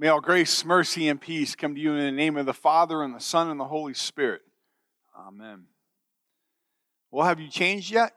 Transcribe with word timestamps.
May 0.00 0.08
all 0.08 0.22
grace, 0.22 0.64
mercy, 0.64 1.08
and 1.08 1.20
peace 1.20 1.54
come 1.54 1.74
to 1.74 1.80
you 1.80 1.92
in 1.92 1.98
the 1.98 2.10
name 2.10 2.38
of 2.38 2.46
the 2.46 2.54
Father, 2.54 3.02
and 3.02 3.14
the 3.14 3.20
Son, 3.20 3.50
and 3.50 3.60
the 3.60 3.66
Holy 3.66 3.92
Spirit. 3.92 4.40
Amen. 5.14 5.64
Well, 7.10 7.26
have 7.26 7.38
you 7.38 7.50
changed 7.50 7.90
yet? 7.90 8.14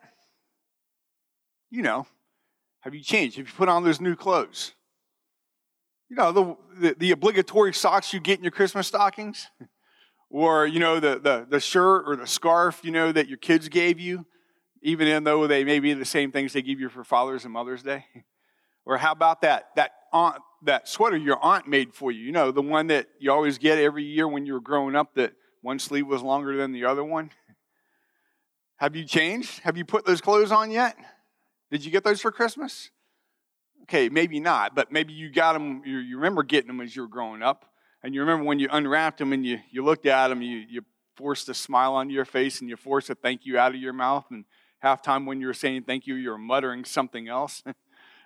You 1.70 1.82
know, 1.82 2.08
have 2.80 2.96
you 2.96 3.02
changed? 3.02 3.36
Have 3.36 3.48
you 3.48 3.54
put 3.54 3.68
on 3.68 3.84
those 3.84 4.00
new 4.00 4.16
clothes? 4.16 4.72
You 6.10 6.16
know, 6.16 6.32
the, 6.32 6.56
the, 6.80 6.96
the 6.98 7.12
obligatory 7.12 7.74
socks 7.74 8.14
you 8.14 8.22
get 8.22 8.38
in 8.38 8.46
your 8.46 8.52
Christmas 8.52 8.88
stockings? 8.88 9.50
or, 10.30 10.66
you 10.66 10.80
know, 10.80 11.02
the, 11.02 11.20
the, 11.20 11.46
the 11.50 11.60
shirt 11.60 12.06
or 12.08 12.16
the 12.16 12.28
scarf, 12.28 12.80
you 12.86 12.92
know, 12.92 13.12
that 13.12 13.28
your 13.28 13.40
kids 13.40 13.68
gave 13.68 14.00
you, 14.00 14.26
even 14.84 15.26
though 15.26 15.48
they 15.48 15.66
may 15.66 15.82
be 15.82 15.94
the 15.94 16.06
same 16.06 16.32
things 16.32 16.54
they 16.54 16.62
give 16.62 16.80
you 16.80 16.88
for 16.88 17.04
Father's 17.04 17.44
and 17.44 17.52
Mother's 17.52 17.84
Day? 17.84 18.06
Or 18.86 18.98
how 18.98 19.14
about 19.14 19.44
that, 19.44 19.70
that 19.78 19.92
aunt, 20.12 20.42
that 20.64 20.88
sweater 20.88 21.18
your 21.18 21.44
aunt 21.44 21.68
made 21.68 21.94
for 21.94 22.12
you? 22.12 22.24
You 22.26 22.32
know, 22.32 22.52
the 22.52 22.62
one 22.62 22.88
that 22.88 23.08
you 23.20 23.32
always 23.32 23.58
get 23.58 23.78
every 23.78 24.04
year 24.04 24.28
when 24.28 24.46
you 24.46 24.54
were 24.54 24.62
growing 24.62 24.96
up 24.96 25.16
that 25.16 25.34
one 25.62 25.80
sleeve 25.80 26.08
was 26.08 26.22
longer 26.22 26.58
than 26.58 26.72
the 26.72 26.86
other 26.86 27.04
one? 27.04 27.32
Have 28.78 28.96
you 28.96 29.06
changed? 29.06 29.60
Have 29.60 29.78
you 29.78 29.86
put 29.86 30.06
those 30.06 30.22
clothes 30.22 30.52
on 30.52 30.72
yet? 30.72 30.98
Did 31.72 31.86
you 31.86 31.92
get 31.92 32.04
those 32.04 32.22
for 32.22 32.32
Christmas? 32.32 32.90
Okay, 33.84 34.10
maybe 34.10 34.40
not, 34.40 34.76
but 34.76 34.92
maybe 34.92 35.14
you 35.14 35.30
got 35.30 35.54
them, 35.54 35.82
you, 35.86 35.98
you 35.98 36.16
remember 36.18 36.44
getting 36.44 36.68
them 36.68 36.82
as 36.82 36.96
you 36.96 37.02
were 37.02 37.08
growing 37.08 37.42
up. 37.42 37.66
And 38.02 38.14
you 38.14 38.22
remember 38.22 38.46
when 38.46 38.60
you 38.60 38.68
unwrapped 38.72 39.20
them 39.20 39.34
and 39.34 39.46
you, 39.46 39.60
you 39.72 39.84
looked 39.84 40.06
at 40.06 40.28
them, 40.28 40.42
you, 40.42 40.64
you 40.70 40.82
forced 41.16 41.48
a 41.50 41.54
smile 41.54 41.94
onto 41.94 42.14
your 42.14 42.26
face 42.26 42.60
and 42.60 42.70
you 42.70 42.76
forced 42.76 43.10
a 43.10 43.16
thank 43.16 43.46
you 43.46 43.58
out 43.58 43.74
of 43.74 43.82
your 43.82 43.94
mouth. 43.94 44.26
And 44.30 44.46
half 44.80 45.02
time 45.02 45.26
when 45.26 45.40
you 45.40 45.48
were 45.48 45.54
saying 45.54 45.84
thank 45.84 46.08
you, 46.08 46.16
you 46.16 46.30
were 46.30 46.38
muttering 46.38 46.86
something 46.86 47.28
else. 47.28 47.64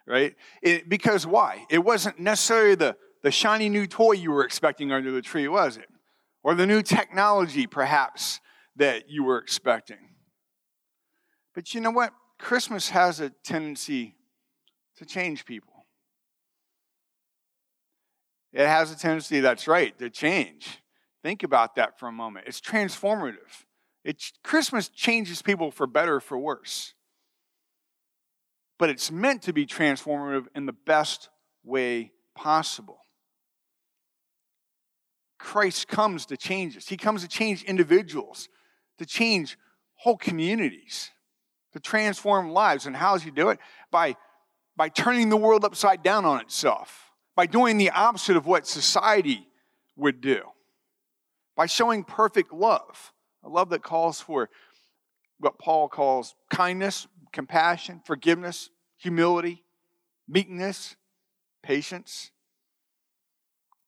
right? 0.08 0.36
It, 0.62 0.90
because 0.90 1.28
why? 1.28 1.66
It 1.70 1.80
wasn't 1.80 2.20
necessarily 2.20 2.76
the, 2.76 2.96
the 3.22 3.32
shiny 3.32 3.70
new 3.70 3.86
toy 3.86 4.14
you 4.14 4.32
were 4.32 4.46
expecting 4.46 4.92
under 4.92 5.12
the 5.12 5.22
tree, 5.22 5.48
was 5.48 5.78
it? 5.78 5.88
Or 6.44 6.56
the 6.56 6.66
new 6.66 6.82
technology, 6.82 7.68
perhaps, 7.68 8.40
that 8.78 9.10
you 9.10 9.24
were 9.24 9.38
expecting. 9.38 9.98
But 11.54 11.74
you 11.74 11.82
know 11.82 11.92
what? 11.92 12.14
Christmas 12.40 12.90
has 12.90 13.20
a 13.20 13.32
tendency 13.44 14.16
to 14.98 15.06
change 15.06 15.46
people. 15.46 15.86
It 18.54 18.66
has 18.66 18.92
a 18.92 18.98
tendency, 18.98 19.42
that's 19.42 19.68
right, 19.68 19.98
to 20.00 20.10
change. 20.10 20.82
Think 21.22 21.44
about 21.44 21.76
that 21.76 22.00
for 22.00 22.08
a 22.08 22.12
moment. 22.12 22.46
It's 22.48 22.62
transformative. 22.62 23.66
It, 24.06 24.24
Christmas 24.44 24.88
changes 24.88 25.42
people 25.42 25.70
for 25.70 25.86
better 25.86 26.16
or 26.16 26.22
for 26.22 26.38
worse 26.38 26.94
but 28.78 28.90
it's 28.90 29.12
meant 29.12 29.42
to 29.44 29.54
be 29.54 29.66
transformative 29.66 30.46
in 30.56 30.66
the 30.66 30.74
best 30.74 31.30
way 31.64 32.12
possible. 32.36 33.00
Christ 35.40 35.88
comes 35.88 36.26
to 36.28 36.38
change 36.38 36.78
us. 36.78 36.88
He 36.88 36.98
comes 36.98 37.22
to 37.22 37.28
change 37.28 37.64
individuals, 37.64 38.50
to 38.98 39.06
change 39.06 39.58
whole 39.96 40.18
communities, 40.18 41.12
to 41.74 41.80
transform 41.80 42.52
lives. 42.52 42.86
And 42.86 42.96
how 42.96 43.14
does 43.14 43.24
he 43.24 43.32
do 43.32 43.50
it? 43.50 43.60
By, 43.92 44.16
by 44.76 44.90
turning 44.90 45.30
the 45.30 45.38
world 45.38 45.64
upside 45.64 46.04
down 46.04 46.26
on 46.26 46.42
itself, 46.42 47.12
by 47.36 47.46
doing 47.46 47.78
the 47.78 47.92
opposite 47.92 48.36
of 48.36 48.46
what 48.46 48.68
society 48.68 49.48
would 49.96 50.22
do, 50.22 50.42
by 51.56 51.66
showing 51.66 52.04
perfect 52.04 52.52
love, 52.52 53.14
a 53.44 53.50
love 53.50 53.70
that 53.70 53.84
calls 53.84 54.20
for 54.20 54.50
what 55.40 55.60
Paul 55.60 55.88
calls 55.88 56.36
kindness, 56.50 57.08
compassion, 57.32 58.02
forgiveness, 58.06 58.70
humility, 58.98 59.64
meekness, 60.28 60.96
patience. 61.64 62.32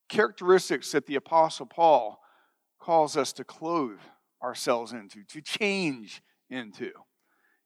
Characteristics 0.08 0.92
that 0.92 1.06
the 1.06 1.16
Apostle 1.16 1.66
Paul 1.66 2.20
calls 2.80 3.16
us 3.16 3.32
to 3.34 3.44
clothe 3.44 4.00
ourselves 4.42 4.92
into, 4.92 5.22
to 5.24 5.40
change 5.40 6.22
into. 6.48 6.90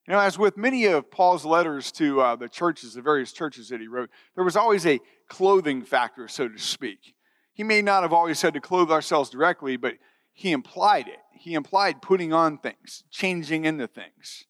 You 0.06 0.12
know, 0.12 0.18
as 0.18 0.38
with 0.38 0.58
many 0.58 0.84
of 0.84 1.10
Paul's 1.10 1.46
letters 1.46 1.90
to 1.92 2.20
uh, 2.20 2.36
the 2.36 2.48
churches, 2.48 2.94
the 2.94 3.00
various 3.00 3.32
churches 3.32 3.70
that 3.70 3.80
he 3.80 3.88
wrote, 3.88 4.10
there 4.34 4.44
was 4.44 4.56
always 4.56 4.84
a 4.84 5.00
clothing 5.28 5.82
factor, 5.82 6.28
so 6.28 6.48
to 6.48 6.58
speak. 6.58 7.14
He 7.54 7.62
may 7.62 7.80
not 7.80 8.02
have 8.02 8.12
always 8.12 8.38
said 8.38 8.52
to 8.54 8.60
clothe 8.60 8.90
ourselves 8.90 9.30
directly, 9.30 9.76
but 9.76 9.94
he 10.32 10.52
implied 10.52 11.08
it. 11.08 11.20
He 11.32 11.54
implied 11.54 12.02
putting 12.02 12.32
on 12.32 12.58
things, 12.58 13.04
changing 13.10 13.64
into 13.64 13.86
things. 13.86 14.44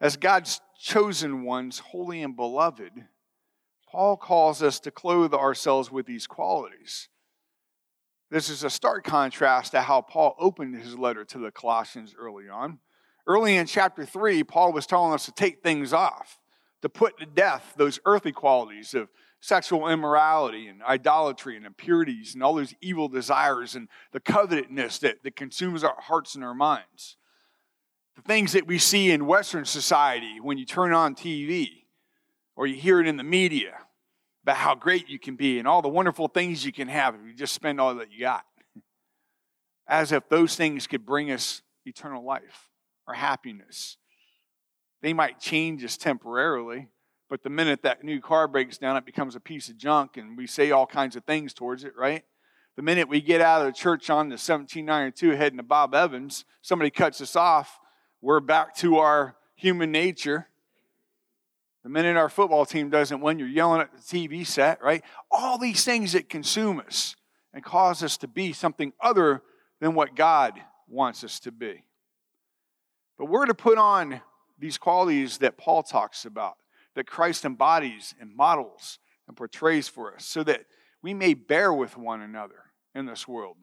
As 0.00 0.16
God's 0.16 0.60
chosen 0.78 1.44
ones, 1.44 1.78
holy 1.78 2.22
and 2.22 2.36
beloved, 2.36 2.92
Paul 3.88 4.16
calls 4.16 4.62
us 4.62 4.80
to 4.80 4.90
clothe 4.90 5.32
ourselves 5.32 5.90
with 5.90 6.06
these 6.06 6.26
qualities. 6.26 7.08
This 8.30 8.48
is 8.48 8.64
a 8.64 8.70
stark 8.70 9.04
contrast 9.04 9.72
to 9.72 9.82
how 9.82 10.00
Paul 10.00 10.34
opened 10.38 10.74
his 10.76 10.98
letter 10.98 11.24
to 11.26 11.38
the 11.38 11.52
Colossians 11.52 12.14
early 12.18 12.48
on. 12.48 12.80
Early 13.26 13.56
in 13.56 13.66
chapter 13.66 14.04
3, 14.04 14.42
Paul 14.44 14.72
was 14.72 14.86
telling 14.86 15.12
us 15.12 15.26
to 15.26 15.32
take 15.32 15.62
things 15.62 15.92
off, 15.92 16.38
to 16.82 16.88
put 16.88 17.16
to 17.18 17.26
death 17.26 17.74
those 17.76 18.00
earthly 18.04 18.32
qualities 18.32 18.94
of 18.94 19.08
sexual 19.40 19.88
immorality 19.88 20.66
and 20.66 20.82
idolatry 20.82 21.56
and 21.56 21.64
impurities 21.64 22.34
and 22.34 22.42
all 22.42 22.54
those 22.54 22.74
evil 22.80 23.08
desires 23.08 23.76
and 23.76 23.88
the 24.12 24.20
covetousness 24.20 24.98
that, 24.98 25.22
that 25.22 25.36
consumes 25.36 25.84
our 25.84 26.00
hearts 26.00 26.34
and 26.34 26.42
our 26.42 26.54
minds 26.54 27.16
the 28.16 28.22
things 28.22 28.52
that 28.52 28.66
we 28.66 28.78
see 28.78 29.10
in 29.10 29.26
Western 29.26 29.64
society 29.64 30.40
when 30.40 30.58
you 30.58 30.64
turn 30.64 30.92
on 30.92 31.14
TV 31.14 31.84
or 32.56 32.66
you 32.66 32.76
hear 32.76 33.00
it 33.00 33.06
in 33.06 33.16
the 33.16 33.24
media 33.24 33.74
about 34.44 34.56
how 34.56 34.74
great 34.74 35.08
you 35.08 35.18
can 35.18 35.36
be 35.36 35.58
and 35.58 35.66
all 35.66 35.82
the 35.82 35.88
wonderful 35.88 36.28
things 36.28 36.64
you 36.64 36.72
can 36.72 36.88
have 36.88 37.14
if 37.14 37.20
you 37.26 37.34
just 37.34 37.54
spend 37.54 37.80
all 37.80 37.94
that 37.94 38.12
you 38.12 38.20
got. 38.20 38.44
As 39.88 40.12
if 40.12 40.28
those 40.28 40.54
things 40.54 40.86
could 40.86 41.04
bring 41.04 41.30
us 41.30 41.62
eternal 41.84 42.24
life 42.24 42.70
or 43.06 43.14
happiness. 43.14 43.96
They 45.02 45.12
might 45.12 45.40
change 45.40 45.84
us 45.84 45.96
temporarily, 45.96 46.88
but 47.28 47.42
the 47.42 47.50
minute 47.50 47.82
that 47.82 48.04
new 48.04 48.20
car 48.20 48.46
breaks 48.46 48.78
down, 48.78 48.96
it 48.96 49.04
becomes 49.04 49.34
a 49.34 49.40
piece 49.40 49.68
of 49.68 49.76
junk 49.76 50.16
and 50.16 50.36
we 50.36 50.46
say 50.46 50.70
all 50.70 50.86
kinds 50.86 51.16
of 51.16 51.24
things 51.24 51.52
towards 51.52 51.84
it, 51.84 51.94
right? 51.96 52.22
The 52.76 52.82
minute 52.82 53.08
we 53.08 53.20
get 53.20 53.40
out 53.40 53.60
of 53.60 53.66
the 53.66 53.78
church 53.78 54.08
on 54.08 54.28
the 54.28 54.34
1792 54.34 55.30
heading 55.32 55.58
to 55.58 55.62
Bob 55.62 55.94
Evans, 55.94 56.44
somebody 56.62 56.90
cuts 56.90 57.20
us 57.20 57.36
off 57.36 57.78
we're 58.24 58.40
back 58.40 58.74
to 58.74 58.96
our 58.96 59.36
human 59.54 59.92
nature. 59.92 60.48
The 61.82 61.90
minute 61.90 62.16
our 62.16 62.30
football 62.30 62.64
team 62.64 62.88
doesn't 62.88 63.20
win, 63.20 63.38
you're 63.38 63.46
yelling 63.46 63.82
at 63.82 63.92
the 63.92 63.98
TV 63.98 64.46
set, 64.46 64.82
right? 64.82 65.04
All 65.30 65.58
these 65.58 65.84
things 65.84 66.12
that 66.12 66.30
consume 66.30 66.80
us 66.80 67.16
and 67.52 67.62
cause 67.62 68.02
us 68.02 68.16
to 68.18 68.26
be 68.26 68.54
something 68.54 68.94
other 68.98 69.42
than 69.78 69.94
what 69.94 70.16
God 70.16 70.58
wants 70.88 71.22
us 71.22 71.38
to 71.40 71.52
be. 71.52 71.84
But 73.18 73.26
we're 73.26 73.44
to 73.44 73.54
put 73.54 73.76
on 73.76 74.22
these 74.58 74.78
qualities 74.78 75.36
that 75.38 75.58
Paul 75.58 75.82
talks 75.82 76.24
about, 76.24 76.54
that 76.94 77.06
Christ 77.06 77.44
embodies 77.44 78.14
and 78.18 78.34
models 78.34 78.98
and 79.28 79.36
portrays 79.36 79.86
for 79.86 80.14
us, 80.14 80.24
so 80.24 80.42
that 80.44 80.64
we 81.02 81.12
may 81.12 81.34
bear 81.34 81.74
with 81.74 81.98
one 81.98 82.22
another 82.22 82.72
in 82.94 83.04
this 83.04 83.28
world. 83.28 83.58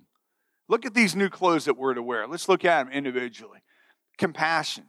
Look 0.70 0.86
at 0.86 0.94
these 0.94 1.16
new 1.16 1.30
clothes 1.30 1.66
that 1.66 1.78
we're 1.80 1.96
to 1.96 2.04
wear. 2.04 2.28
Let's 2.28 2.48
look 2.48 2.64
at 2.64 2.84
them 2.84 2.94
individually 2.94 3.62
compassion, 4.22 4.84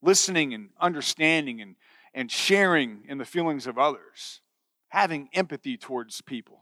listening 0.00 0.54
and 0.54 0.68
understanding 0.80 1.60
and, 1.60 1.74
and 2.14 2.30
sharing 2.30 3.02
in 3.08 3.18
the 3.18 3.24
feelings 3.24 3.66
of 3.66 3.78
others, 3.78 4.42
having 4.90 5.28
empathy 5.32 5.76
towards 5.76 6.20
people, 6.20 6.60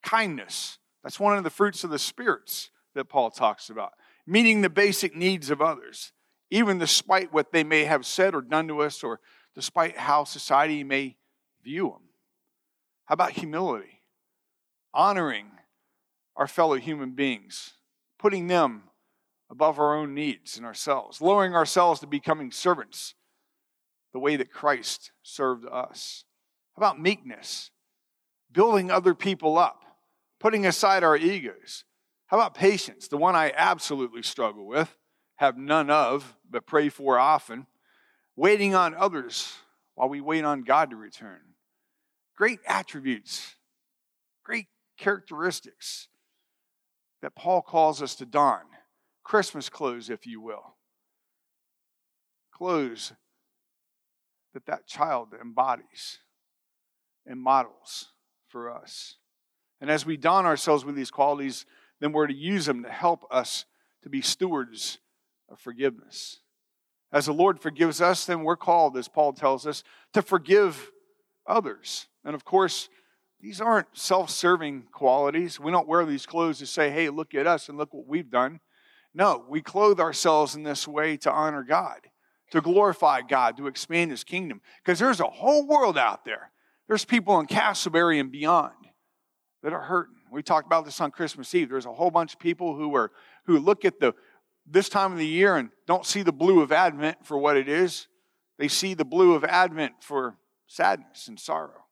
kindness. 0.00 0.78
That's 1.02 1.18
one 1.18 1.36
of 1.36 1.42
the 1.42 1.50
fruits 1.50 1.82
of 1.82 1.90
the 1.90 1.98
spirits 1.98 2.70
that 2.94 3.06
Paul 3.08 3.32
talks 3.32 3.68
about. 3.68 3.94
Meeting 4.24 4.60
the 4.60 4.70
basic 4.70 5.16
needs 5.16 5.50
of 5.50 5.60
others, 5.60 6.12
even 6.52 6.78
despite 6.78 7.32
what 7.32 7.50
they 7.50 7.64
may 7.64 7.82
have 7.82 8.06
said 8.06 8.32
or 8.32 8.40
done 8.40 8.68
to 8.68 8.80
us, 8.80 9.02
or 9.02 9.18
despite 9.56 9.98
how 9.98 10.22
society 10.22 10.84
may 10.84 11.16
view 11.64 11.88
them. 11.88 12.10
How 13.06 13.14
about 13.14 13.32
humility? 13.32 14.02
Honoring 14.94 15.46
our 16.36 16.46
fellow 16.46 16.76
human 16.76 17.10
beings, 17.10 17.72
putting 18.20 18.46
them 18.46 18.84
above 19.50 19.78
our 19.78 19.94
own 19.94 20.14
needs 20.14 20.56
and 20.56 20.66
ourselves, 20.66 21.20
lowering 21.20 21.54
ourselves 21.54 22.00
to 22.00 22.06
becoming 22.06 22.50
servants 22.50 23.14
the 24.12 24.18
way 24.18 24.36
that 24.36 24.52
Christ 24.52 25.10
served 25.22 25.66
us. 25.70 26.24
How 26.76 26.80
about 26.80 27.00
meekness? 27.00 27.70
Building 28.52 28.90
other 28.90 29.14
people 29.14 29.58
up, 29.58 29.84
putting 30.40 30.64
aside 30.64 31.02
our 31.02 31.16
egos. 31.16 31.84
How 32.26 32.38
about 32.38 32.54
patience? 32.54 33.08
The 33.08 33.16
one 33.16 33.34
I 33.34 33.52
absolutely 33.56 34.22
struggle 34.22 34.66
with, 34.66 34.96
have 35.36 35.58
none 35.58 35.90
of, 35.90 36.36
but 36.48 36.66
pray 36.66 36.88
for 36.88 37.18
often. 37.18 37.66
Waiting 38.36 38.74
on 38.74 38.94
others 38.94 39.52
while 39.94 40.08
we 40.08 40.20
wait 40.20 40.44
on 40.44 40.62
God 40.62 40.90
to 40.90 40.96
return. 40.96 41.40
Great 42.36 42.60
attributes, 42.66 43.54
great 44.42 44.66
characteristics 44.98 46.08
that 47.22 47.36
Paul 47.36 47.62
calls 47.62 48.02
us 48.02 48.16
to 48.16 48.26
don 48.26 48.62
Christmas 49.24 49.68
clothes, 49.68 50.10
if 50.10 50.26
you 50.26 50.40
will. 50.40 50.76
Clothes 52.52 53.12
that 54.52 54.66
that 54.66 54.86
child 54.86 55.28
embodies 55.40 56.18
and 57.26 57.40
models 57.40 58.12
for 58.48 58.70
us. 58.70 59.16
And 59.80 59.90
as 59.90 60.06
we 60.06 60.16
don 60.16 60.46
ourselves 60.46 60.84
with 60.84 60.94
these 60.94 61.10
qualities, 61.10 61.66
then 62.00 62.12
we're 62.12 62.28
to 62.28 62.34
use 62.34 62.66
them 62.66 62.84
to 62.84 62.90
help 62.90 63.24
us 63.30 63.64
to 64.02 64.08
be 64.08 64.20
stewards 64.20 64.98
of 65.48 65.58
forgiveness. 65.58 66.40
As 67.12 67.26
the 67.26 67.32
Lord 67.32 67.60
forgives 67.60 68.00
us, 68.00 68.24
then 68.24 68.44
we're 68.44 68.56
called, 68.56 68.96
as 68.96 69.08
Paul 69.08 69.32
tells 69.32 69.66
us, 69.66 69.82
to 70.12 70.22
forgive 70.22 70.90
others. 71.46 72.06
And 72.24 72.34
of 72.34 72.44
course, 72.44 72.88
these 73.40 73.60
aren't 73.60 73.88
self 73.96 74.30
serving 74.30 74.84
qualities. 74.92 75.60
We 75.60 75.70
don't 75.70 75.88
wear 75.88 76.04
these 76.06 76.26
clothes 76.26 76.58
to 76.58 76.66
say, 76.66 76.90
hey, 76.90 77.10
look 77.10 77.34
at 77.34 77.46
us 77.46 77.68
and 77.68 77.76
look 77.76 77.92
what 77.92 78.06
we've 78.06 78.30
done. 78.30 78.60
No, 79.14 79.44
we 79.48 79.62
clothe 79.62 80.00
ourselves 80.00 80.56
in 80.56 80.64
this 80.64 80.88
way 80.88 81.16
to 81.18 81.30
honor 81.30 81.62
God, 81.62 82.00
to 82.50 82.60
glorify 82.60 83.22
God, 83.22 83.56
to 83.56 83.68
expand 83.68 84.10
His 84.10 84.24
kingdom. 84.24 84.60
Because 84.84 84.98
there's 84.98 85.20
a 85.20 85.26
whole 85.26 85.66
world 85.66 85.96
out 85.96 86.24
there. 86.24 86.50
There's 86.88 87.04
people 87.04 87.38
in 87.40 87.46
Casselberry 87.46 88.20
and 88.20 88.30
beyond 88.30 88.74
that 89.62 89.72
are 89.72 89.82
hurting. 89.82 90.16
We 90.30 90.42
talked 90.42 90.66
about 90.66 90.84
this 90.84 91.00
on 91.00 91.12
Christmas 91.12 91.54
Eve. 91.54 91.70
There's 91.70 91.86
a 91.86 91.92
whole 91.92 92.10
bunch 92.10 92.34
of 92.34 92.40
people 92.40 92.76
who 92.76 92.94
are 92.96 93.12
who 93.46 93.58
look 93.58 93.84
at 93.84 94.00
the 94.00 94.14
this 94.66 94.88
time 94.88 95.12
of 95.12 95.18
the 95.18 95.26
year 95.26 95.56
and 95.56 95.70
don't 95.86 96.04
see 96.04 96.22
the 96.22 96.32
blue 96.32 96.60
of 96.60 96.72
Advent 96.72 97.24
for 97.24 97.38
what 97.38 97.56
it 97.56 97.68
is. 97.68 98.08
They 98.58 98.68
see 98.68 98.94
the 98.94 99.04
blue 99.04 99.34
of 99.34 99.44
Advent 99.44 99.94
for 100.00 100.36
sadness 100.66 101.28
and 101.28 101.38
sorrow. 101.38 101.84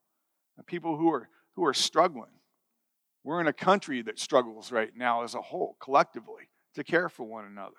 And 0.56 0.66
people 0.66 0.96
who 0.96 1.10
are 1.12 1.28
who 1.54 1.64
are 1.64 1.74
struggling. 1.74 2.30
We're 3.24 3.40
in 3.40 3.46
a 3.46 3.52
country 3.52 4.02
that 4.02 4.19
struggles 4.19 4.72
right 4.72 4.90
now 4.96 5.22
as 5.22 5.34
a 5.34 5.40
whole, 5.40 5.76
collectively, 5.80 6.48
to 6.74 6.84
care 6.84 7.08
for 7.08 7.24
one 7.24 7.44
another. 7.44 7.76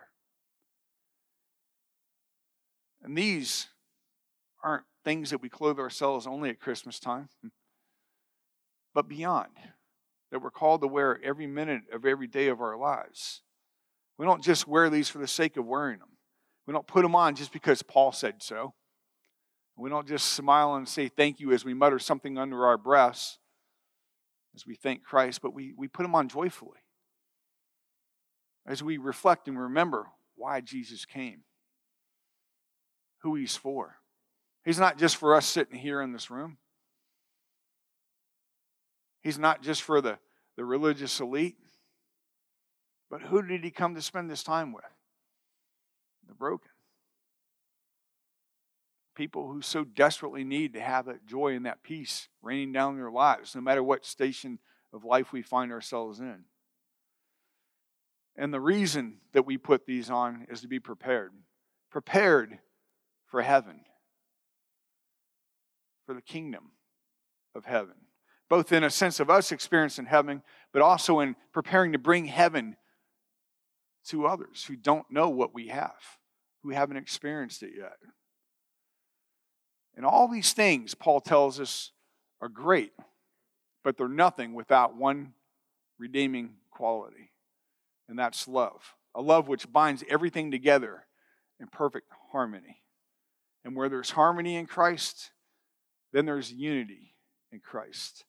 And 3.03 3.17
these 3.17 3.67
aren't 4.63 4.85
things 5.03 5.29
that 5.31 5.41
we 5.41 5.49
clothe 5.49 5.79
ourselves 5.79 6.25
only 6.25 6.49
at 6.49 6.59
Christmas 6.59 6.99
time, 6.99 7.29
but 8.93 9.09
beyond, 9.09 9.51
that 10.31 10.41
we're 10.41 10.51
called 10.51 10.81
to 10.81 10.87
wear 10.87 11.19
every 11.23 11.47
minute 11.47 11.81
of 11.91 12.05
every 12.05 12.27
day 12.27 12.47
of 12.47 12.61
our 12.61 12.77
lives. 12.77 13.41
We 14.17 14.25
don't 14.25 14.43
just 14.43 14.67
wear 14.67 14.89
these 14.89 15.09
for 15.09 15.17
the 15.17 15.27
sake 15.27 15.57
of 15.57 15.65
wearing 15.65 15.99
them. 15.99 16.09
We 16.65 16.73
don't 16.73 16.87
put 16.87 17.01
them 17.01 17.15
on 17.15 17.35
just 17.35 17.51
because 17.51 17.81
Paul 17.81 18.11
said 18.11 18.41
so. 18.41 18.73
We 19.75 19.89
don't 19.89 20.07
just 20.07 20.27
smile 20.27 20.75
and 20.75 20.87
say 20.87 21.09
thank 21.09 21.39
you 21.39 21.51
as 21.51 21.65
we 21.65 21.73
mutter 21.73 21.99
something 21.99 22.37
under 22.37 22.65
our 22.65 22.77
breaths 22.77 23.39
as 24.55 24.65
we 24.67 24.75
thank 24.75 25.03
Christ, 25.03 25.41
but 25.41 25.53
we, 25.53 25.73
we 25.75 25.87
put 25.87 26.03
them 26.03 26.15
on 26.15 26.29
joyfully. 26.29 26.82
As 28.65 28.81
we 28.81 28.97
reflect 28.97 29.47
and 29.47 29.59
remember 29.59 30.07
why 30.35 30.61
Jesus 30.61 31.05
came, 31.05 31.41
who 33.19 33.35
he's 33.35 33.55
for. 33.55 33.97
He's 34.63 34.79
not 34.79 34.97
just 34.97 35.17
for 35.17 35.35
us 35.35 35.45
sitting 35.45 35.77
here 35.77 36.01
in 36.01 36.13
this 36.13 36.31
room. 36.31 36.57
He's 39.21 39.37
not 39.37 39.61
just 39.61 39.81
for 39.81 40.01
the, 40.01 40.17
the 40.55 40.65
religious 40.65 41.19
elite. 41.19 41.57
But 43.09 43.21
who 43.21 43.41
did 43.41 43.63
he 43.63 43.71
come 43.71 43.95
to 43.95 44.01
spend 44.01 44.29
this 44.29 44.43
time 44.43 44.73
with? 44.73 44.83
The 46.27 46.33
broken 46.33 46.69
people 49.15 49.51
who 49.51 49.61
so 49.61 49.83
desperately 49.83 50.43
need 50.43 50.73
to 50.73 50.81
have 50.81 51.05
that 51.05 51.25
joy 51.25 51.55
and 51.55 51.65
that 51.65 51.83
peace 51.83 52.29
raining 52.41 52.71
down 52.71 52.95
their 52.95 53.11
lives, 53.11 53.55
no 53.55 53.61
matter 53.61 53.83
what 53.83 54.05
station 54.05 54.59
of 54.91 55.03
life 55.03 55.31
we 55.31 55.41
find 55.41 55.71
ourselves 55.71 56.19
in. 56.19 56.45
And 58.35 58.53
the 58.53 58.59
reason 58.59 59.17
that 59.33 59.45
we 59.45 59.57
put 59.57 59.85
these 59.85 60.09
on 60.09 60.47
is 60.49 60.61
to 60.61 60.67
be 60.67 60.79
prepared. 60.79 61.31
Prepared 61.91 62.59
for 63.27 63.41
heaven, 63.41 63.81
for 66.05 66.13
the 66.13 66.21
kingdom 66.21 66.71
of 67.55 67.65
heaven. 67.65 67.95
Both 68.49 68.71
in 68.71 68.83
a 68.83 68.89
sense 68.89 69.19
of 69.19 69.29
us 69.29 69.51
experiencing 69.51 70.05
heaven, 70.05 70.43
but 70.71 70.81
also 70.81 71.19
in 71.19 71.35
preparing 71.51 71.91
to 71.93 71.99
bring 71.99 72.25
heaven 72.25 72.75
to 74.05 74.27
others 74.27 74.65
who 74.65 74.75
don't 74.75 75.09
know 75.09 75.29
what 75.29 75.53
we 75.53 75.67
have, 75.67 76.17
who 76.61 76.69
haven't 76.69 76.97
experienced 76.97 77.63
it 77.63 77.71
yet. 77.77 77.97
And 79.95 80.05
all 80.05 80.27
these 80.27 80.53
things, 80.53 80.95
Paul 80.95 81.21
tells 81.21 81.59
us, 81.59 81.91
are 82.41 82.49
great, 82.49 82.93
but 83.83 83.97
they're 83.97 84.07
nothing 84.07 84.53
without 84.53 84.95
one 84.95 85.33
redeeming 85.97 86.55
quality, 86.71 87.31
and 88.07 88.17
that's 88.17 88.47
love. 88.47 88.95
A 89.15 89.21
love 89.21 89.47
which 89.47 89.71
binds 89.71 90.03
everything 90.09 90.51
together 90.51 91.05
in 91.59 91.67
perfect 91.67 92.07
harmony. 92.31 92.81
And 93.65 93.75
where 93.75 93.89
there's 93.89 94.11
harmony 94.11 94.55
in 94.55 94.65
Christ, 94.65 95.31
then 96.11 96.25
there's 96.25 96.51
unity 96.51 97.15
in 97.51 97.59
Christ. 97.59 98.25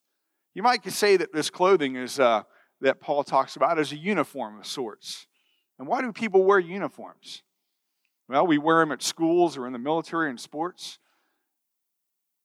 You 0.55 0.62
might 0.62 0.88
say 0.91 1.17
that 1.17 1.32
this 1.32 1.50
clothing 1.50 1.97
is 1.97 2.21
uh, 2.21 2.43
that 2.81 3.00
Paul 3.00 3.25
talks 3.25 3.56
about 3.56 3.79
is 3.79 3.93
a 3.93 3.97
uniform 3.97 4.59
of 4.59 4.67
sorts. 4.67 5.26
And 5.79 5.88
why 5.88 6.03
do 6.03 6.12
people 6.12 6.44
wear 6.44 6.59
uniforms? 6.59 7.43
Well, 8.29 8.47
we 8.47 8.59
wear 8.59 8.81
them 8.81 8.93
at 8.93 9.03
schools 9.03 9.56
or 9.56 9.67
in 9.67 9.73
the 9.73 9.79
military 9.79 10.31
and 10.31 10.38
sports 10.38 10.99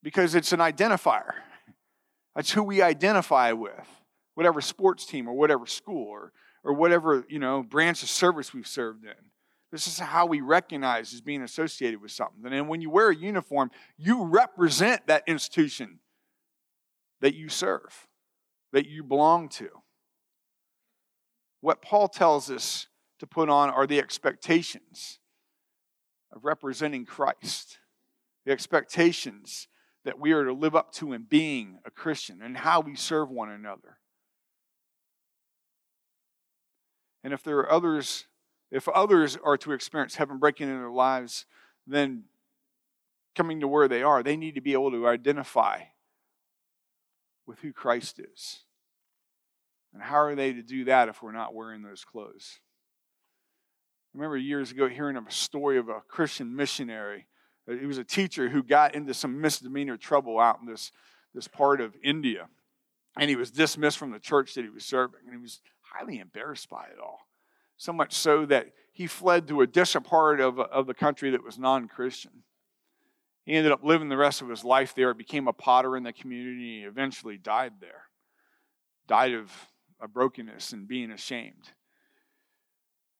because 0.01 0.35
it's 0.35 0.51
an 0.51 0.59
identifier. 0.59 1.33
That's 2.35 2.51
who 2.51 2.63
we 2.63 2.81
identify 2.81 3.51
with, 3.51 3.87
whatever 4.35 4.61
sports 4.61 5.05
team 5.05 5.27
or 5.27 5.33
whatever 5.33 5.65
school 5.65 6.07
or, 6.07 6.31
or 6.63 6.73
whatever 6.73 7.25
you 7.29 7.39
know 7.39 7.63
branch 7.63 8.03
of 8.03 8.09
service 8.09 8.53
we've 8.53 8.67
served 8.67 9.05
in. 9.05 9.13
This 9.71 9.87
is 9.87 9.99
how 9.99 10.25
we 10.25 10.41
recognize 10.41 11.13
as 11.13 11.21
being 11.21 11.43
associated 11.43 12.01
with 12.01 12.11
something. 12.11 12.51
And 12.51 12.67
when 12.67 12.81
you 12.81 12.89
wear 12.89 13.09
a 13.09 13.15
uniform, 13.15 13.69
you 13.97 14.23
represent 14.25 15.05
that 15.07 15.23
institution 15.27 15.99
that 17.21 17.35
you 17.35 17.49
serve, 17.49 18.07
that 18.73 18.87
you 18.87 19.03
belong 19.03 19.47
to. 19.49 19.69
What 21.61 21.81
Paul 21.81 22.07
tells 22.07 22.49
us 22.49 22.87
to 23.19 23.27
put 23.27 23.49
on 23.49 23.69
are 23.69 23.85
the 23.85 23.99
expectations 23.99 25.19
of 26.31 26.45
representing 26.45 27.05
Christ, 27.05 27.77
the 28.45 28.51
expectations 28.51 29.67
that 30.05 30.17
we 30.17 30.31
are 30.31 30.45
to 30.45 30.53
live 30.53 30.75
up 30.75 30.93
to 30.93 31.13
in 31.13 31.23
being 31.23 31.79
a 31.85 31.91
Christian 31.91 32.41
and 32.41 32.57
how 32.57 32.79
we 32.79 32.95
serve 32.95 33.29
one 33.29 33.51
another. 33.51 33.98
And 37.29 37.33
if 37.35 37.43
there 37.43 37.59
are 37.59 37.71
others, 37.71 38.25
if 38.71 38.87
others 38.89 39.37
are 39.43 39.55
to 39.57 39.71
experience 39.71 40.15
heaven 40.15 40.39
breaking 40.39 40.67
in 40.67 40.79
their 40.79 40.89
lives, 40.89 41.45
then 41.85 42.23
coming 43.35 43.59
to 43.59 43.67
where 43.67 43.87
they 43.87 44.01
are, 44.01 44.23
they 44.23 44.35
need 44.35 44.55
to 44.55 44.61
be 44.61 44.73
able 44.73 44.89
to 44.89 45.07
identify 45.07 45.81
with 47.45 47.59
who 47.59 47.71
Christ 47.71 48.19
is. 48.19 48.63
And 49.93 50.01
how 50.01 50.21
are 50.21 50.33
they 50.33 50.53
to 50.53 50.63
do 50.63 50.85
that 50.85 51.07
if 51.07 51.21
we're 51.21 51.31
not 51.31 51.53
wearing 51.53 51.83
those 51.83 52.03
clothes? 52.03 52.57
I 54.15 54.17
remember 54.17 54.35
years 54.35 54.71
ago 54.71 54.89
hearing 54.89 55.15
of 55.15 55.27
a 55.27 55.31
story 55.31 55.77
of 55.77 55.87
a 55.87 56.01
Christian 56.07 56.55
missionary 56.55 57.27
uh, 57.69 57.75
he 57.75 57.85
was 57.85 57.99
a 57.99 58.03
teacher 58.03 58.49
who 58.49 58.63
got 58.63 58.95
into 58.95 59.13
some 59.13 59.39
misdemeanor 59.39 59.97
trouble 59.97 60.39
out 60.39 60.57
in 60.59 60.65
this, 60.65 60.91
this 61.35 61.47
part 61.47 61.79
of 61.79 61.95
India. 62.03 62.47
And 63.15 63.29
he 63.29 63.35
was 63.35 63.51
dismissed 63.51 63.99
from 63.99 64.09
the 64.09 64.19
church 64.19 64.55
that 64.55 64.63
he 64.63 64.71
was 64.71 64.83
serving. 64.83 65.19
And 65.25 65.35
he 65.35 65.39
was 65.39 65.61
highly 65.93 66.19
embarrassed 66.19 66.69
by 66.69 66.85
it 66.85 66.99
all. 67.01 67.19
So 67.77 67.93
much 67.93 68.13
so 68.13 68.45
that 68.47 68.67
he 68.91 69.07
fled 69.07 69.47
to 69.47 69.61
a 69.61 69.67
distant 69.67 70.05
part 70.05 70.41
of, 70.41 70.59
of 70.59 70.87
the 70.87 70.93
country 70.93 71.31
that 71.31 71.43
was 71.43 71.57
non 71.57 71.87
Christian. 71.87 72.43
He 73.45 73.53
ended 73.53 73.71
up 73.71 73.83
living 73.83 74.09
the 74.09 74.17
rest 74.17 74.41
of 74.41 74.49
his 74.49 74.63
life 74.63 74.93
there, 74.93 75.13
became 75.13 75.47
a 75.47 75.53
potter 75.53 75.97
in 75.97 76.03
the 76.03 76.13
community, 76.13 76.79
and 76.79 76.87
eventually 76.87 77.37
died 77.37 77.73
there. 77.79 78.03
Died 79.07 79.33
of 79.33 79.51
a 79.99 80.07
brokenness 80.07 80.71
and 80.73 80.87
being 80.87 81.11
ashamed. 81.11 81.71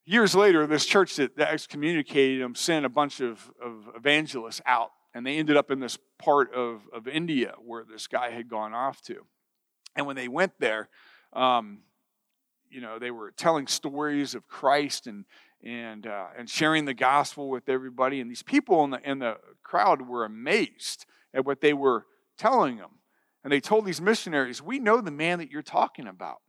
Years 0.04 0.34
later, 0.34 0.66
this 0.66 0.86
church 0.86 1.16
that, 1.16 1.38
excommunicated 1.38 2.40
him 2.40 2.54
sent 2.54 2.86
a 2.86 2.88
bunch 2.88 3.20
of, 3.20 3.50
of 3.62 3.90
evangelists 3.96 4.60
out, 4.66 4.90
and 5.14 5.26
they 5.26 5.36
ended 5.36 5.56
up 5.56 5.70
in 5.70 5.80
this 5.80 5.98
part 6.18 6.52
of, 6.54 6.82
of 6.92 7.08
India 7.08 7.54
where 7.64 7.84
this 7.84 8.06
guy 8.06 8.30
had 8.30 8.48
gone 8.48 8.72
off 8.74 9.02
to. 9.02 9.26
And 9.96 10.06
when 10.06 10.16
they 10.16 10.28
went 10.28 10.52
there, 10.58 10.88
um, 11.32 11.80
you 12.70 12.80
know, 12.80 12.98
they 12.98 13.10
were 13.10 13.32
telling 13.32 13.66
stories 13.66 14.34
of 14.34 14.46
Christ 14.48 15.06
and 15.06 15.24
and 15.62 16.06
uh, 16.06 16.28
and 16.38 16.48
sharing 16.48 16.86
the 16.86 16.94
gospel 16.94 17.50
with 17.50 17.68
everybody. 17.68 18.20
And 18.20 18.30
these 18.30 18.42
people 18.42 18.84
in 18.84 18.90
the 18.90 19.08
in 19.08 19.18
the 19.18 19.36
crowd 19.62 20.02
were 20.02 20.24
amazed 20.24 21.06
at 21.34 21.44
what 21.44 21.60
they 21.60 21.72
were 21.72 22.06
telling 22.38 22.76
them. 22.76 22.90
And 23.42 23.52
they 23.52 23.60
told 23.60 23.84
these 23.84 24.00
missionaries, 24.00 24.62
"We 24.62 24.78
know 24.78 25.00
the 25.00 25.10
man 25.10 25.38
that 25.38 25.50
you're 25.50 25.62
talking 25.62 26.06
about. 26.06 26.40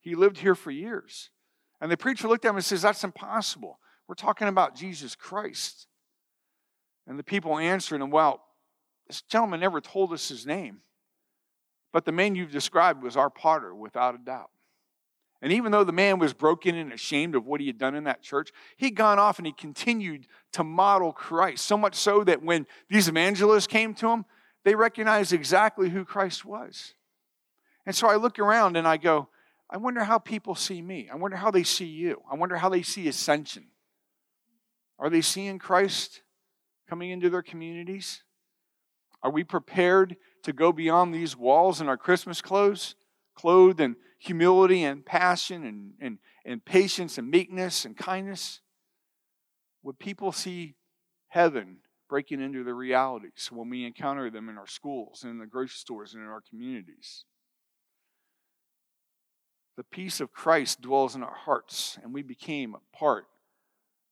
He 0.00 0.16
lived 0.16 0.38
here 0.38 0.54
for 0.54 0.70
years. 0.70 1.30
And 1.82 1.90
the 1.90 1.96
preacher 1.96 2.28
looked 2.28 2.44
at 2.44 2.50
him 2.50 2.56
and 2.56 2.64
says, 2.64 2.82
That's 2.82 3.02
impossible. 3.02 3.80
We're 4.06 4.14
talking 4.14 4.46
about 4.46 4.76
Jesus 4.76 5.16
Christ. 5.16 5.88
And 7.08 7.18
the 7.18 7.24
people 7.24 7.58
answered 7.58 8.00
him, 8.00 8.10
Well, 8.10 8.40
this 9.08 9.20
gentleman 9.22 9.58
never 9.58 9.80
told 9.80 10.12
us 10.12 10.28
his 10.28 10.46
name. 10.46 10.82
But 11.92 12.04
the 12.04 12.12
man 12.12 12.36
you've 12.36 12.52
described 12.52 13.02
was 13.02 13.16
our 13.16 13.30
potter, 13.30 13.74
without 13.74 14.14
a 14.14 14.18
doubt. 14.18 14.50
And 15.42 15.52
even 15.52 15.72
though 15.72 15.82
the 15.82 15.92
man 15.92 16.20
was 16.20 16.32
broken 16.32 16.76
and 16.76 16.92
ashamed 16.92 17.34
of 17.34 17.44
what 17.44 17.60
he 17.60 17.66
had 17.66 17.76
done 17.76 17.96
in 17.96 18.04
that 18.04 18.22
church, 18.22 18.52
he'd 18.76 18.92
gone 18.92 19.18
off 19.18 19.38
and 19.38 19.46
he 19.46 19.52
continued 19.52 20.28
to 20.52 20.62
model 20.62 21.12
Christ. 21.12 21.66
So 21.66 21.76
much 21.76 21.96
so 21.96 22.22
that 22.22 22.44
when 22.44 22.64
these 22.88 23.08
evangelists 23.08 23.66
came 23.66 23.92
to 23.94 24.08
him, 24.08 24.24
they 24.64 24.76
recognized 24.76 25.32
exactly 25.32 25.90
who 25.90 26.04
Christ 26.04 26.44
was. 26.44 26.94
And 27.84 27.94
so 27.94 28.08
I 28.08 28.14
look 28.14 28.38
around 28.38 28.76
and 28.76 28.86
I 28.86 28.96
go, 28.96 29.28
I 29.68 29.78
wonder 29.78 30.04
how 30.04 30.18
people 30.18 30.54
see 30.54 30.80
me. 30.80 31.08
I 31.12 31.16
wonder 31.16 31.36
how 31.36 31.50
they 31.50 31.64
see 31.64 31.86
you. 31.86 32.22
I 32.30 32.36
wonder 32.36 32.56
how 32.56 32.68
they 32.68 32.82
see 32.82 33.08
Ascension. 33.08 33.66
Are 35.00 35.10
they 35.10 35.22
seeing 35.22 35.58
Christ 35.58 36.22
coming 36.88 37.10
into 37.10 37.30
their 37.30 37.42
communities? 37.42 38.22
Are 39.24 39.30
we 39.30 39.42
prepared 39.42 40.16
to 40.44 40.52
go 40.52 40.70
beyond 40.70 41.12
these 41.12 41.36
walls 41.36 41.80
in 41.80 41.88
our 41.88 41.96
Christmas 41.96 42.40
clothes, 42.40 42.94
clothed 43.34 43.80
in 43.80 43.96
humility 44.22 44.84
and 44.84 45.04
passion 45.04 45.64
and, 45.64 45.92
and, 46.00 46.18
and 46.44 46.64
patience 46.64 47.18
and 47.18 47.30
meekness 47.30 47.84
and 47.84 47.96
kindness? 47.96 48.60
Would 49.82 49.98
people 49.98 50.32
see 50.32 50.74
heaven 51.28 51.78
breaking 52.08 52.40
into 52.40 52.62
the 52.62 52.74
realities 52.74 53.48
when 53.50 53.68
we 53.68 53.84
encounter 53.84 54.30
them 54.30 54.48
in 54.48 54.58
our 54.58 54.66
schools 54.66 55.22
and 55.22 55.32
in 55.32 55.38
the 55.38 55.46
grocery 55.46 55.76
stores 55.76 56.14
and 56.14 56.22
in 56.22 56.28
our 56.28 56.42
communities? 56.48 57.24
the 59.76 59.84
peace 59.84 60.20
of 60.20 60.32
Christ 60.32 60.80
dwells 60.80 61.14
in 61.16 61.22
our 61.22 61.34
hearts, 61.34 61.98
and 62.02 62.12
we 62.12 62.22
became 62.22 62.74
a 62.74 62.96
part 62.96 63.24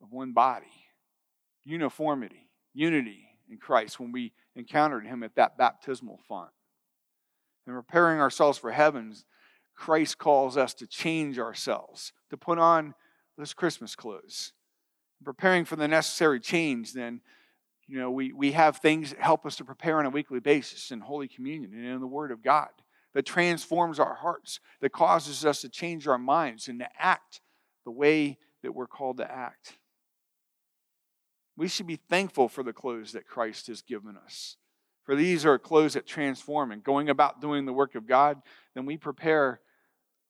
of 0.03 0.11
one 0.11 0.33
body. 0.33 0.67
Uniformity, 1.65 2.49
unity 2.73 3.29
in 3.51 3.59
Christ 3.59 4.01
when 4.01 4.13
we 4.13 4.33
encountered 4.57 5.07
Him 5.07 5.23
at 5.23 5.35
that 5.37 5.59
baptismal 5.59 6.19
font. 6.27 6.51
And 7.67 7.77
preparing 7.77 8.21
ourselves 8.21 8.57
for 8.57 8.73
heavens, 8.73 9.25
Christ 9.81 10.19
calls 10.19 10.59
us 10.59 10.75
to 10.75 10.87
change 10.87 11.39
ourselves, 11.39 12.13
to 12.29 12.37
put 12.37 12.59
on 12.59 12.95
those 13.39 13.55
Christmas 13.55 13.97
clothes. 13.97 14.53
Preparing 15.25 15.65
for 15.65 15.77
the 15.77 15.89
necessary 15.89 16.39
change, 16.39 16.93
then, 16.93 17.23
you 17.89 17.99
know, 17.99 18.11
we, 18.11 18.31
we 18.31 18.53
have 18.53 18.77
things 18.77 19.09
that 19.09 19.21
help 19.21 19.47
us 19.47 19.57
to 19.57 19.65
prepare 19.65 19.99
on 19.99 20.05
a 20.05 20.11
weekly 20.11 20.39
basis 20.39 20.91
in 20.91 21.01
Holy 21.01 21.29
Communion 21.29 21.73
and 21.73 21.87
in 21.87 22.01
the 22.01 22.07
Word 22.07 22.31
of 22.31 22.43
God 22.43 22.69
that 23.15 23.25
transforms 23.25 23.99
our 23.99 24.17
hearts, 24.17 24.61
that 24.83 24.93
causes 24.93 25.47
us 25.47 25.63
to 25.63 25.71
change 25.71 26.07
our 26.07 26.19
minds 26.19 26.69
and 26.69 26.79
to 26.81 26.89
act 26.99 27.41
the 27.87 27.91
way 27.91 28.37
that 28.63 28.75
we're 28.75 28.87
called 28.87 29.17
to 29.17 29.33
act. 29.33 29.79
We 31.57 31.69
should 31.69 31.87
be 31.87 31.97
thankful 31.97 32.51
for 32.51 32.63
the 32.63 32.75
clothes 32.75 33.13
that 33.13 33.27
Christ 33.27 33.69
has 33.69 33.81
given 33.81 34.19
us. 34.23 34.59
For 35.05 35.17
these 35.17 35.47
are 35.47 35.59
clothes 35.59 35.95
that 35.95 36.07
transform 36.07 36.71
and 36.71 36.85
going 36.85 37.09
about 37.09 37.41
doing 37.41 37.65
the 37.65 37.73
work 37.73 37.95
of 37.95 38.07
God, 38.07 38.43
then 38.75 38.85
we 38.85 38.99
prepare 38.99 39.61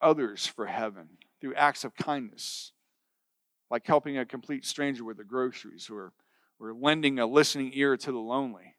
others 0.00 0.46
for 0.46 0.66
heaven 0.66 1.08
through 1.40 1.54
acts 1.54 1.84
of 1.84 1.94
kindness, 1.96 2.72
like 3.70 3.86
helping 3.86 4.18
a 4.18 4.26
complete 4.26 4.64
stranger 4.64 5.04
with 5.04 5.16
the 5.16 5.24
groceries 5.24 5.88
or, 5.90 6.12
or 6.58 6.72
lending 6.74 7.18
a 7.18 7.26
listening 7.26 7.70
ear 7.74 7.96
to 7.96 8.12
the 8.12 8.18
lonely 8.18 8.76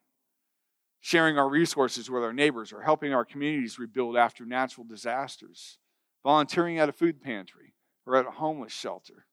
sharing 1.01 1.37
our 1.37 1.49
resources 1.49 2.09
with 2.09 2.23
our 2.23 2.31
neighbors, 2.31 2.71
or 2.71 2.83
helping 2.83 3.11
our 3.11 3.25
communities 3.25 3.79
rebuild 3.79 4.15
after 4.15 4.45
natural 4.45 4.85
disasters, 4.87 5.79
volunteering 6.23 6.77
at 6.77 6.87
a 6.87 6.93
food 6.93 7.21
pantry 7.21 7.73
or 8.05 8.15
at 8.15 8.27
a 8.27 8.31
homeless 8.31 8.71
shelter. 8.71 9.25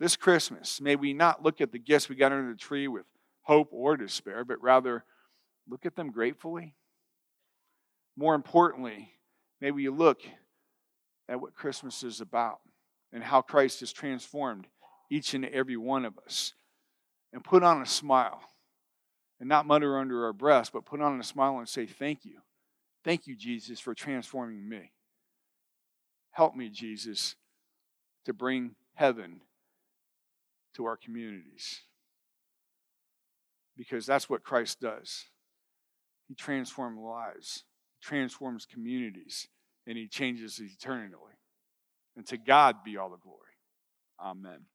This 0.00 0.16
Christmas, 0.16 0.80
may 0.80 0.96
we 0.96 1.12
not 1.12 1.44
look 1.44 1.60
at 1.60 1.70
the 1.70 1.78
gifts 1.78 2.08
we 2.08 2.16
got 2.16 2.32
under 2.32 2.50
the 2.50 2.58
tree 2.58 2.88
with 2.88 3.06
hope 3.42 3.68
or 3.70 3.96
despair, 3.96 4.44
but 4.44 4.60
rather 4.60 5.04
look 5.68 5.86
at 5.86 5.94
them 5.94 6.10
gratefully. 6.10 6.74
More 8.16 8.34
importantly, 8.34 9.12
may 9.60 9.70
we 9.70 9.88
look 9.88 10.22
at 11.32 11.40
what 11.40 11.54
Christmas 11.54 12.02
is 12.02 12.20
about 12.20 12.60
and 13.10 13.24
how 13.24 13.40
Christ 13.40 13.80
has 13.80 13.90
transformed 13.90 14.66
each 15.10 15.32
and 15.32 15.46
every 15.46 15.78
one 15.78 16.04
of 16.04 16.18
us 16.26 16.52
and 17.32 17.42
put 17.42 17.62
on 17.62 17.80
a 17.80 17.86
smile 17.86 18.42
and 19.40 19.48
not 19.48 19.66
mutter 19.66 19.98
under 19.98 20.26
our 20.26 20.34
breath, 20.34 20.70
but 20.74 20.84
put 20.84 21.00
on 21.00 21.18
a 21.18 21.24
smile 21.24 21.56
and 21.56 21.66
say, 21.66 21.86
Thank 21.86 22.26
you. 22.26 22.42
Thank 23.02 23.26
you, 23.26 23.34
Jesus, 23.34 23.80
for 23.80 23.94
transforming 23.94 24.68
me. 24.68 24.92
Help 26.32 26.54
me, 26.54 26.68
Jesus, 26.68 27.34
to 28.26 28.34
bring 28.34 28.74
heaven 28.94 29.40
to 30.74 30.84
our 30.84 30.98
communities. 30.98 31.80
Because 33.74 34.04
that's 34.04 34.28
what 34.28 34.44
Christ 34.44 34.80
does. 34.80 35.24
He 36.28 36.34
transforms 36.34 37.00
lives, 37.00 37.64
he 37.98 38.06
transforms 38.06 38.66
communities, 38.66 39.48
and 39.86 39.96
he 39.96 40.08
changes 40.08 40.60
eternally. 40.60 41.36
And 42.16 42.26
to 42.26 42.36
God 42.36 42.84
be 42.84 42.96
all 42.96 43.10
the 43.10 43.16
glory. 43.16 43.38
Amen. 44.20 44.66